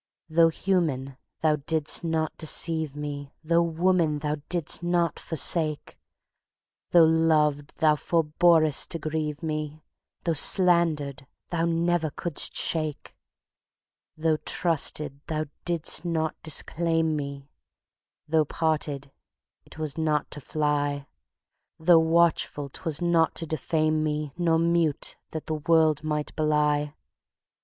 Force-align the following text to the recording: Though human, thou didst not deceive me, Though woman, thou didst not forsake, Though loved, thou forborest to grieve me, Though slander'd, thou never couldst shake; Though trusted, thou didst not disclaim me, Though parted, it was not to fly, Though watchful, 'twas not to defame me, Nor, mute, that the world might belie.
Though 0.29 0.49
human, 0.49 1.15
thou 1.41 1.57
didst 1.57 2.03
not 2.03 2.35
deceive 2.35 2.95
me, 2.95 3.35
Though 3.43 3.61
woman, 3.61 4.17
thou 4.17 4.37
didst 4.49 4.81
not 4.81 5.19
forsake, 5.19 5.95
Though 6.89 7.05
loved, 7.05 7.77
thou 7.77 7.93
forborest 7.93 8.89
to 8.89 8.97
grieve 8.97 9.43
me, 9.43 9.83
Though 10.23 10.33
slander'd, 10.33 11.27
thou 11.49 11.65
never 11.67 12.09
couldst 12.09 12.55
shake; 12.55 13.15
Though 14.17 14.37
trusted, 14.37 15.21
thou 15.27 15.45
didst 15.65 16.03
not 16.03 16.35
disclaim 16.41 17.15
me, 17.15 17.51
Though 18.27 18.45
parted, 18.45 19.11
it 19.65 19.77
was 19.77 19.99
not 19.99 20.31
to 20.31 20.41
fly, 20.41 21.05
Though 21.77 21.99
watchful, 21.99 22.69
'twas 22.69 23.03
not 23.03 23.35
to 23.35 23.45
defame 23.45 24.01
me, 24.01 24.33
Nor, 24.35 24.57
mute, 24.57 25.15
that 25.29 25.45
the 25.45 25.57
world 25.67 26.03
might 26.03 26.35
belie. 26.35 26.95